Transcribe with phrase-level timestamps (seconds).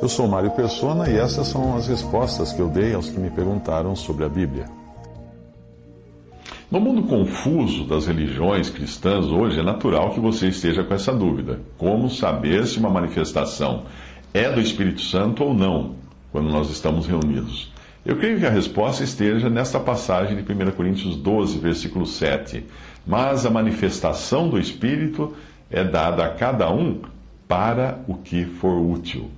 [0.00, 3.30] Eu sou Mário Persona e essas são as respostas que eu dei aos que me
[3.30, 4.66] perguntaram sobre a Bíblia.
[6.70, 11.60] No mundo confuso das religiões cristãs hoje, é natural que você esteja com essa dúvida:
[11.76, 13.84] como saber se uma manifestação
[14.32, 15.96] é do Espírito Santo ou não,
[16.30, 17.72] quando nós estamos reunidos?
[18.04, 22.64] Eu creio que a resposta esteja nesta passagem de 1 Coríntios 12, versículo 7.
[23.06, 25.34] Mas a manifestação do Espírito
[25.70, 27.00] é dada a cada um
[27.48, 29.30] para o que for útil.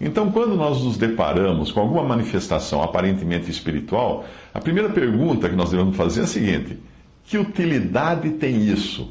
[0.00, 5.70] Então, quando nós nos deparamos com alguma manifestação aparentemente espiritual, a primeira pergunta que nós
[5.70, 6.78] devemos fazer é a seguinte:
[7.24, 9.08] que utilidade tem isso?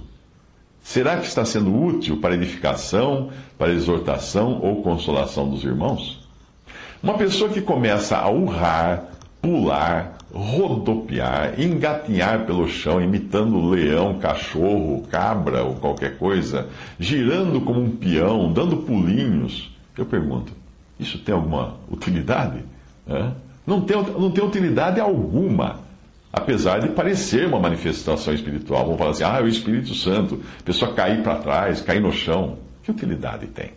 [0.82, 6.28] Será que está sendo útil para edificação, para exortação ou consolação dos irmãos?
[7.02, 9.06] Uma pessoa que começa a urrar,
[9.44, 17.92] pular, rodopiar, engatinhar pelo chão, imitando leão, cachorro, cabra ou qualquer coisa, girando como um
[17.92, 20.54] peão, dando pulinhos, eu pergunto:
[20.98, 22.64] isso tem alguma utilidade?
[23.06, 23.32] É?
[23.68, 25.82] Não, tem, não tem utilidade alguma,
[26.32, 28.86] apesar de parecer uma manifestação espiritual.
[28.86, 32.14] Vamos falar assim, ah, é o Espírito Santo, a pessoa cair para trás, cair no
[32.14, 32.58] chão.
[32.82, 33.72] Que utilidade tem?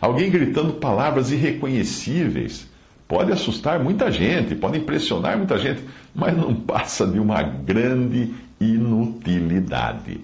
[0.00, 2.70] Alguém gritando palavras irreconhecíveis
[3.06, 5.82] pode assustar muita gente, pode impressionar muita gente,
[6.14, 10.20] mas não passa de uma grande inutilidade.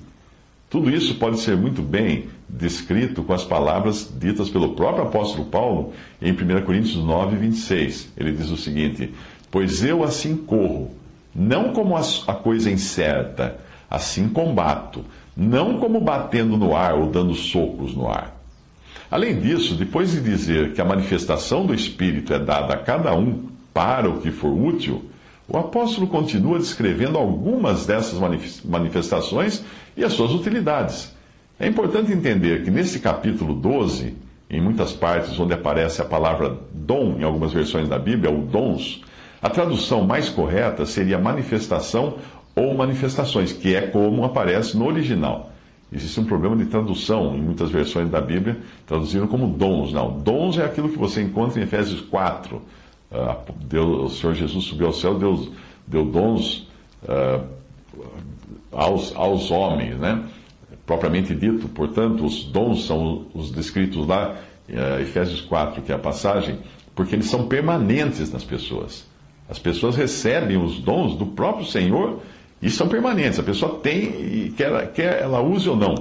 [0.70, 5.92] Tudo isso pode ser muito bem descrito com as palavras ditas pelo próprio apóstolo Paulo
[6.20, 8.12] em 1 Coríntios 9, 26.
[8.16, 9.12] Ele diz o seguinte:
[9.50, 10.90] Pois eu assim corro,
[11.34, 13.58] não como a coisa incerta,
[13.90, 15.04] assim combato,
[15.36, 18.37] não como batendo no ar ou dando socos no ar.
[19.10, 23.48] Além disso, depois de dizer que a manifestação do Espírito é dada a cada um
[23.72, 25.04] para o que for útil,
[25.48, 28.20] o apóstolo continua descrevendo algumas dessas
[28.64, 29.64] manifestações
[29.96, 31.14] e as suas utilidades.
[31.58, 34.14] É importante entender que nesse capítulo 12,
[34.50, 39.02] em muitas partes onde aparece a palavra dom em algumas versões da Bíblia, ou dons,
[39.40, 42.18] a tradução mais correta seria manifestação
[42.54, 45.52] ou manifestações, que é como aparece no original.
[45.90, 49.92] Existe um problema de tradução em muitas versões da Bíblia, traduziram como dons.
[49.92, 52.56] Não, dons é aquilo que você encontra em Efésios 4.
[52.56, 52.62] Uh,
[53.12, 55.50] ah, Deus, o Senhor Jesus subiu ao céu, Deus
[55.86, 56.68] deu dons
[57.04, 57.42] uh,
[58.70, 60.24] aos, aos homens, né?
[60.84, 61.68] propriamente dito.
[61.68, 64.36] Portanto, os dons são os descritos lá,
[64.68, 66.58] uh, Efésios 4, que é a passagem,
[66.94, 69.06] porque eles são permanentes nas pessoas.
[69.48, 72.20] As pessoas recebem os dons do próprio Senhor
[72.60, 73.38] e são permanentes.
[73.38, 75.94] A pessoa tem, quer, quer ela use ou não.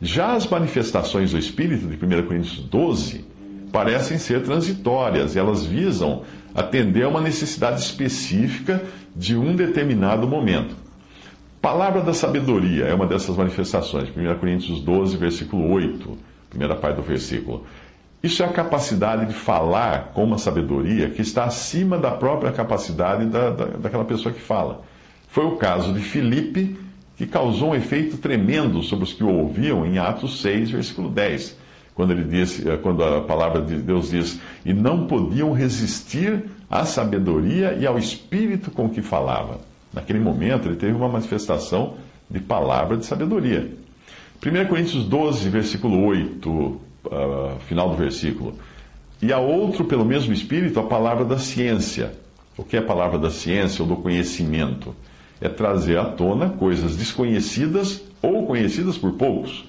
[0.00, 3.24] Já as manifestações do Espírito de 1 Coríntios 12
[3.72, 6.22] parecem ser transitórias, elas visam
[6.54, 8.82] atender a uma necessidade específica
[9.16, 10.76] de um determinado momento.
[11.60, 16.18] Palavra da sabedoria é uma dessas manifestações, 1 Coríntios 12, versículo 8,
[16.50, 17.64] primeira parte do versículo.
[18.22, 23.26] Isso é a capacidade de falar com uma sabedoria que está acima da própria capacidade
[23.26, 24.82] da, da, daquela pessoa que fala.
[25.32, 26.76] Foi o caso de Filipe,
[27.16, 31.56] que causou um efeito tremendo sobre os que o ouviam em Atos 6, versículo 10,
[31.94, 36.84] quando ele disse, eh, quando a palavra de Deus diz: "E não podiam resistir à
[36.84, 39.60] sabedoria e ao espírito com que falava".
[39.90, 41.94] Naquele momento, ele teve uma manifestação
[42.30, 43.72] de palavra de sabedoria.
[44.38, 48.54] 1 Coríntios 12, versículo 8, uh, ah, final do versículo.
[49.22, 52.12] E a outro, pelo mesmo Espírito, a palavra da ciência.
[52.54, 54.94] O que é a palavra da ciência ou do conhecimento?
[55.42, 59.68] É trazer à tona coisas desconhecidas ou conhecidas por poucos.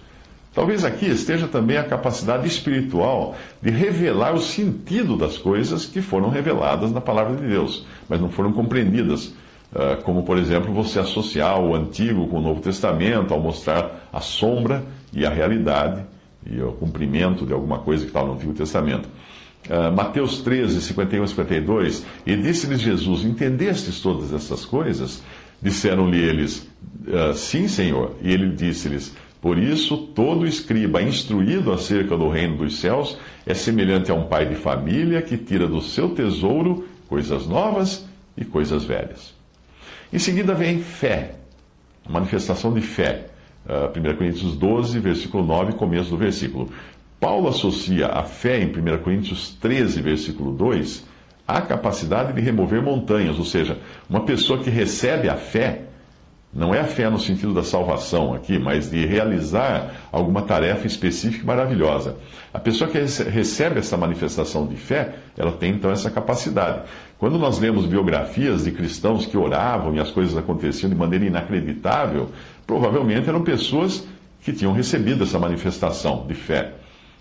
[0.54, 6.30] Talvez aqui esteja também a capacidade espiritual de revelar o sentido das coisas que foram
[6.30, 9.34] reveladas na palavra de Deus, mas não foram compreendidas
[9.76, 14.22] ah, como por exemplo você associar o Antigo com o Novo Testamento ao mostrar a
[14.22, 16.04] sombra e a realidade
[16.46, 19.10] e o cumprimento de alguma coisa que estava no Antigo Testamento.
[19.68, 25.24] Uh, Mateus 13, 51 e 52, e disse-lhes Jesus: Entendestes todas essas coisas?
[25.64, 26.70] Disseram-lhe eles:
[27.08, 28.18] uh, Sim, Senhor.
[28.22, 34.12] E ele disse-lhes: Por isso, todo escriba instruído acerca do reino dos céus é semelhante
[34.12, 38.06] a um pai de família que tira do seu tesouro coisas novas
[38.36, 39.34] e coisas velhas.
[40.12, 41.36] Em seguida vem fé,
[42.08, 43.28] manifestação de fé.
[43.66, 46.70] Uh, ah, 1 Coríntios 12, versículo 9, começo do versículo.
[47.22, 51.06] Paulo associa a fé em 1 Coríntios 13, versículo 2,
[51.48, 53.78] à capacidade de remover montanhas, ou seja,
[54.10, 55.82] uma pessoa que recebe a fé,
[56.54, 61.44] não é a fé no sentido da salvação aqui, mas de realizar alguma tarefa específica
[61.44, 62.16] e maravilhosa.
[62.54, 66.84] A pessoa que recebe essa manifestação de fé, ela tem então essa capacidade.
[67.18, 72.30] Quando nós lemos biografias de cristãos que oravam e as coisas aconteciam de maneira inacreditável,
[72.68, 74.06] provavelmente eram pessoas
[74.44, 76.74] que tinham recebido essa manifestação de fé.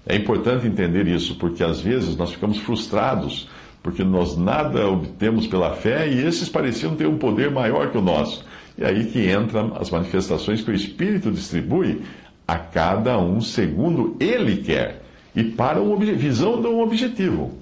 [0.06, 3.48] É importante entender isso, porque às vezes nós ficamos frustrados
[3.82, 8.02] porque nós nada obtemos pela fé e esses pareciam ter um poder maior que o
[8.02, 8.44] nosso.
[8.78, 12.02] E aí que entram as manifestações que o Espírito distribui
[12.46, 15.02] a cada um segundo ele quer
[15.34, 17.52] e para uma visão de um objetivo,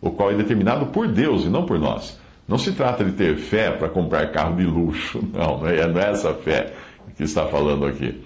[0.00, 2.18] o qual é determinado por Deus e não por nós.
[2.46, 6.00] Não se trata de ter fé para comprar carro de luxo, não, não é, não
[6.00, 6.72] é essa fé
[7.16, 8.20] que está falando aqui.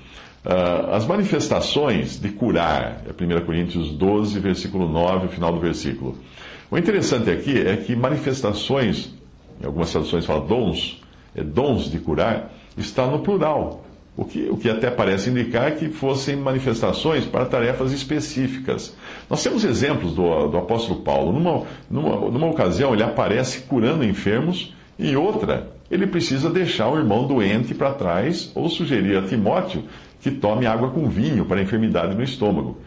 [0.44, 6.18] Uh, as manifestações de curar, é 1 Coríntios 12, versículo 9, o final do versículo.
[6.74, 9.08] O interessante aqui é que manifestações,
[9.62, 11.00] em algumas traduções fala dons,
[11.32, 13.84] é, dons de curar, está no plural.
[14.16, 18.96] O que, o que até parece indicar que fossem manifestações para tarefas específicas.
[19.30, 21.32] Nós temos exemplos do, do apóstolo Paulo.
[21.32, 27.24] Numa, numa, numa ocasião, ele aparece curando enfermos, e outra, ele precisa deixar o irmão
[27.24, 29.84] doente para trás ou sugerir a Timóteo
[30.20, 32.78] que tome água com vinho para a enfermidade no estômago.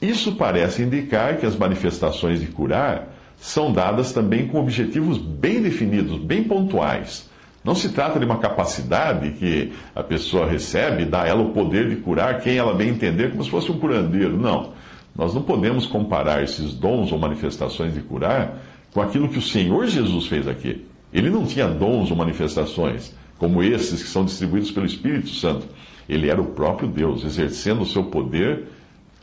[0.00, 6.18] Isso parece indicar que as manifestações de curar são dadas também com objetivos bem definidos,
[6.18, 7.28] bem pontuais.
[7.62, 11.88] Não se trata de uma capacidade que a pessoa recebe, dá a ela o poder
[11.88, 14.36] de curar quem ela bem entender, como se fosse um curandeiro.
[14.36, 14.72] Não.
[15.14, 18.58] Nós não podemos comparar esses dons ou manifestações de curar
[18.92, 20.86] com aquilo que o Senhor Jesus fez aqui.
[21.12, 25.66] Ele não tinha dons ou manifestações como esses que são distribuídos pelo Espírito Santo.
[26.08, 28.68] Ele era o próprio Deus, exercendo o seu poder,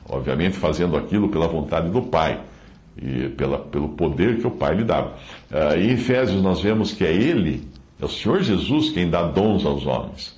[0.07, 2.42] obviamente fazendo aquilo pela vontade do Pai
[3.01, 5.16] e pela, pelo poder que o Pai lhe dava.
[5.51, 7.68] Uh, em Efésios nós vemos que é Ele
[8.04, 10.38] é o Senhor Jesus quem dá dons aos homens.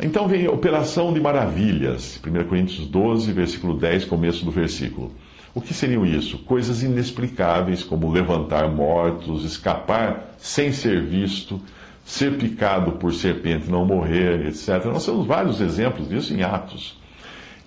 [0.00, 5.12] Então vem a operação de maravilhas, 1 Coríntios 12, versículo 10, começo do versículo.
[5.54, 6.38] O que seriam isso?
[6.38, 11.60] Coisas inexplicáveis, como levantar mortos, escapar sem ser visto,
[12.04, 14.84] ser picado por serpente não morrer, etc.
[14.86, 16.98] Nós temos vários exemplos disso em Atos.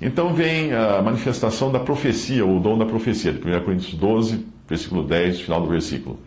[0.02, 4.46] Então vem a manifestação da profecia, ou o dom da profecia, de 1 Coríntios 12,
[4.68, 6.20] versículo 10, final do versículo.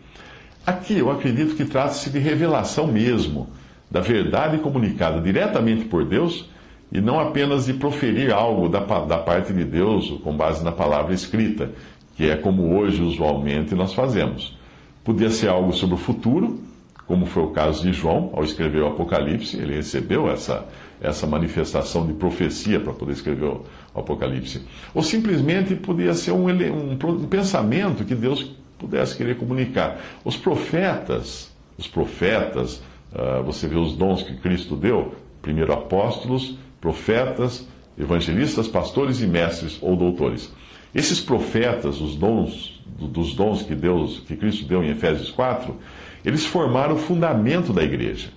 [0.65, 3.49] Aqui eu acredito que trata-se de revelação mesmo,
[3.91, 6.49] da verdade comunicada diretamente por Deus
[6.91, 11.13] e não apenas de proferir algo da, da parte de Deus com base na palavra
[11.13, 11.71] escrita,
[12.15, 14.57] que é como hoje usualmente nós fazemos.
[15.03, 16.59] Podia ser algo sobre o futuro,
[17.05, 20.65] como foi o caso de João, ao escrever o Apocalipse, ele recebeu essa,
[21.01, 24.61] essa manifestação de profecia para poder escrever o Apocalipse.
[24.93, 29.99] Ou simplesmente podia ser um, um, um pensamento que Deus pudesse querer comunicar.
[30.23, 32.81] Os profetas, os profetas,
[33.13, 39.77] uh, você vê os dons que Cristo deu, primeiro apóstolos, profetas, evangelistas, pastores e mestres
[39.81, 40.51] ou doutores.
[40.93, 45.75] Esses profetas, os dons, dos dons que Deus, que Cristo deu em Efésios 4,
[46.23, 48.29] eles formaram o fundamento da igreja,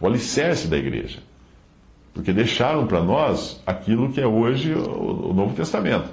[0.00, 1.18] o alicerce da igreja.
[2.18, 6.08] Porque deixaram para nós aquilo que é hoje o Novo Testamento.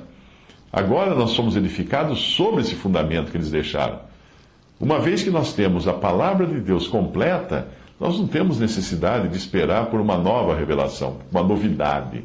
[0.71, 4.01] Agora nós somos edificados sobre esse fundamento que eles deixaram.
[4.79, 7.69] Uma vez que nós temos a palavra de Deus completa,
[7.99, 12.23] nós não temos necessidade de esperar por uma nova revelação, uma novidade.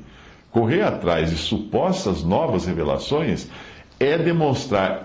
[0.51, 3.49] Correr atrás de supostas novas revelações
[3.99, 5.05] é demonstrar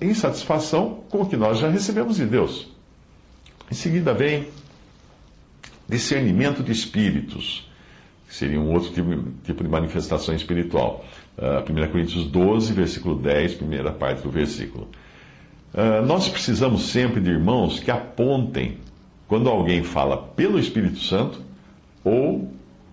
[0.00, 2.66] insatisfação com o que nós já recebemos de Deus.
[3.70, 4.48] Em seguida vem
[5.86, 7.66] discernimento de espíritos,
[8.28, 11.04] seria um outro tipo, tipo de manifestação espiritual.
[11.38, 14.88] Uh, ah, 1 Coríntios 12, versículo 10, primeira parte do versículo.
[15.74, 18.78] Uh, nós precisamos sempre de irmãos que apontem
[19.28, 21.40] quando alguém fala pelo Espírito Santo
[22.02, 22.50] ou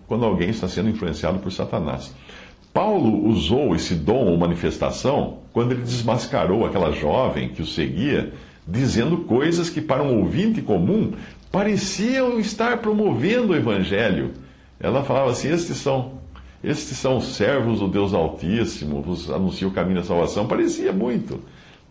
[0.08, 2.14] quando alguém está sendo influenciado por Satanás.
[2.74, 8.34] Paulo usou esse dom ou manifestação quando ele desmascarou aquela jovem que o seguia,
[8.68, 11.14] dizendo coisas que para um ouvinte comum
[11.52, 14.32] pareciam estar promovendo o evangelho.
[14.80, 16.24] Ela falava assim: estes são
[16.64, 20.48] estes são servos do Deus Altíssimo, vos anuncia o caminho da salvação.
[20.48, 21.42] Parecia muito.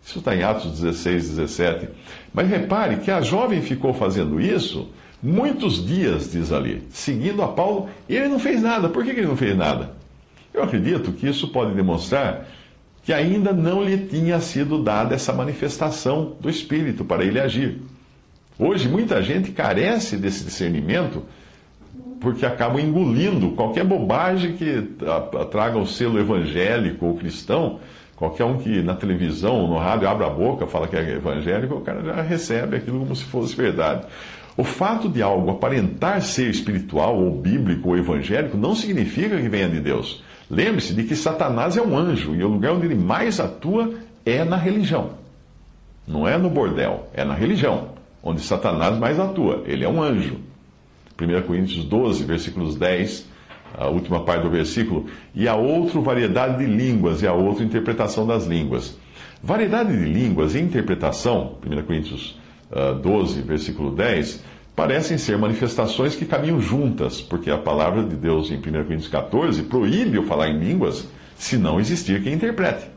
[0.03, 1.89] Isso está em Atos 16, 17.
[2.33, 4.89] Mas repare que a jovem ficou fazendo isso
[5.21, 8.89] muitos dias, diz ali, seguindo a Paulo, e ele não fez nada.
[8.89, 9.93] Por que ele não fez nada?
[10.51, 12.47] Eu acredito que isso pode demonstrar
[13.03, 17.79] que ainda não lhe tinha sido dada essa manifestação do Espírito para ele agir.
[18.57, 21.23] Hoje, muita gente carece desse discernimento
[22.23, 24.81] porque acabam engolindo qualquer bobagem que
[25.51, 27.79] traga o selo evangélico ou cristão.
[28.15, 31.81] Qualquer um que na televisão, no rádio, abra a boca, fala que é evangélico, o
[31.81, 34.05] cara já recebe aquilo como se fosse verdade.
[34.55, 39.67] O fato de algo aparentar ser espiritual, ou bíblico, ou evangélico, não significa que venha
[39.67, 40.23] de Deus.
[40.49, 43.91] Lembre-se de que Satanás é um anjo, e o lugar onde ele mais atua
[44.25, 45.09] é na religião.
[46.07, 47.89] Não é no bordel, é na religião,
[48.21, 49.63] onde Satanás mais atua.
[49.65, 50.37] Ele é um anjo.
[51.19, 53.33] 1 Coríntios 12, versículos 10
[53.77, 58.25] a última parte do versículo, e a outra variedade de línguas e a outra interpretação
[58.25, 58.97] das línguas.
[59.41, 62.37] Variedade de línguas e interpretação, 1 Coríntios
[63.01, 64.43] 12, ah, versículo 10,
[64.75, 69.63] parecem ser manifestações que caminham juntas, porque a palavra de Deus em 1 Coríntios 14
[69.63, 72.87] proíbe o falar em línguas se não existir quem interprete.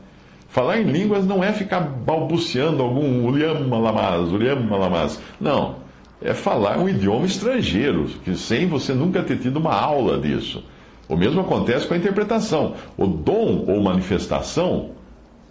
[0.47, 5.19] Falar em línguas não é ficar balbuciando algum uliama lamaz, uliama lamaz.
[5.41, 5.86] Não
[6.21, 10.63] é falar um idioma estrangeiro, que sem você nunca ter tido uma aula disso.
[11.07, 12.75] O mesmo acontece com a interpretação.
[12.97, 14.91] O dom ou manifestação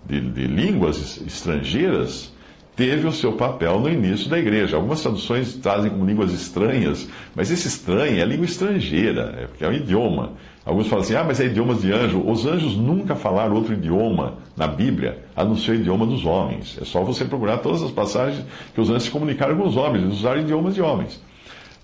[0.05, 2.33] de, de línguas estrangeiras
[2.77, 4.77] teve o seu papel no início da igreja.
[4.77, 9.69] Algumas traduções trazem como línguas estranhas, mas esse estranho é língua estrangeira, é porque é
[9.69, 10.33] um idioma.
[10.65, 12.23] Alguns falam assim, ah, mas é idiomas de anjo.
[12.29, 16.77] Os anjos nunca falaram outro idioma na Bíblia, a não ser o idioma dos homens.
[16.81, 20.05] É só você procurar todas as passagens que os anjos se comunicaram com os homens,
[20.05, 21.23] eles usaram idiomas de homens.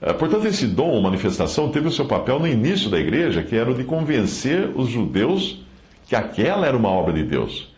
[0.00, 3.56] Eh, portanto, esse dom ou manifestação teve o seu papel no início da igreja, que
[3.56, 5.64] era o de convencer os judeus
[6.08, 7.71] que aquela era uma obra de Deus.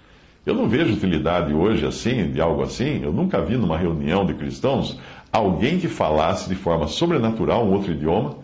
[0.46, 3.02] Eu não vejo utilidade hoje assim, de algo assim.
[3.02, 4.98] Eu nunca vi numa reunião de cristãos
[5.32, 8.36] alguém que falasse de forma sobrenatural um outro idioma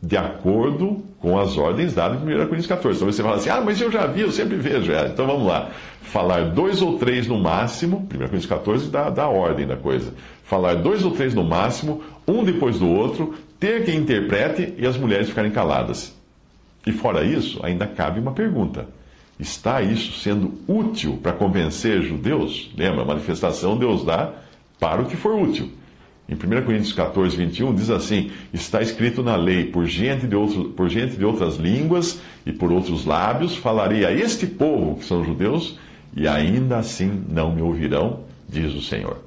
[0.00, 2.98] de acordo com as ordens dadas em 1 Coríntios 14.
[2.98, 4.92] Então você fala assim, ah, mas eu já vi, eu sempre vejo.
[4.92, 5.70] É, então vamos lá.
[6.02, 10.12] Falar dois ou três no máximo, 1 Coríntios 14 dá, dá ordem da coisa.
[10.44, 14.96] Falar dois ou três no máximo, um depois do outro, ter quem interprete e as
[14.96, 16.14] mulheres ficarem caladas.
[16.86, 18.86] E fora isso, ainda cabe uma pergunta.
[19.38, 22.70] Está isso sendo útil para convencer judeus?
[22.76, 24.32] Lembra, manifestação Deus dá
[24.78, 25.70] para o que for útil.
[26.28, 30.70] Em 1 Coríntios 14, 21, diz assim: Está escrito na lei, por gente, de outro,
[30.70, 35.24] por gente de outras línguas e por outros lábios, falarei a este povo, que são
[35.24, 35.78] judeus,
[36.16, 39.18] e ainda assim não me ouvirão, diz o Senhor.